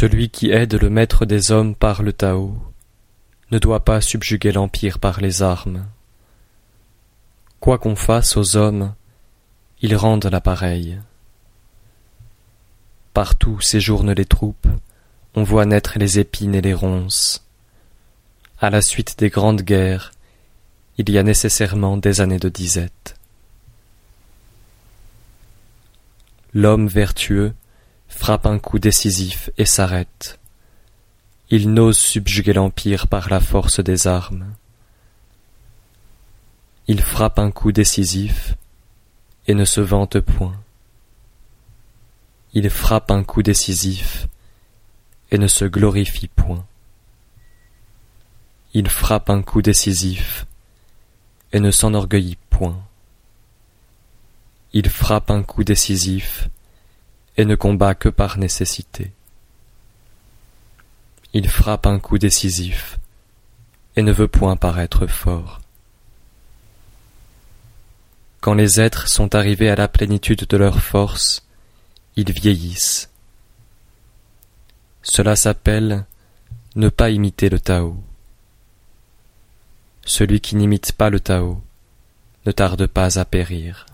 [0.00, 2.56] Celui qui aide le maître des hommes par le Tao
[3.50, 5.88] ne doit pas subjuguer l'empire par les armes.
[7.58, 8.94] Quoi qu'on fasse aux hommes,
[9.82, 11.00] ils rendent l'appareil.
[13.12, 14.68] Partout séjournent les troupes,
[15.34, 17.44] on voit naître les épines et les ronces.
[18.60, 20.12] À la suite des grandes guerres,
[20.96, 23.16] il y a nécessairement des années de disette.
[26.54, 27.52] L'homme vertueux
[28.08, 30.38] frappe un coup décisif et s'arrête.
[31.50, 34.52] Il n'ose subjuguer l'Empire par la force des armes.
[36.86, 38.54] Il frappe un coup décisif
[39.46, 40.56] et ne se vante point.
[42.54, 44.26] Il frappe un coup décisif
[45.30, 46.64] et ne se glorifie point.
[48.74, 50.46] Il frappe un coup décisif
[51.52, 52.78] et ne s'enorgueillit point.
[54.72, 56.48] Il frappe un coup décisif
[57.38, 59.12] et ne combat que par nécessité.
[61.32, 62.98] Il frappe un coup décisif
[63.96, 65.60] et ne veut point paraître fort.
[68.40, 71.46] Quand les êtres sont arrivés à la plénitude de leur force,
[72.16, 73.08] ils vieillissent.
[75.02, 76.04] Cela s'appelle
[76.74, 78.02] ne pas imiter le Tao.
[80.04, 81.62] Celui qui n'imite pas le Tao
[82.46, 83.86] ne tarde pas à périr.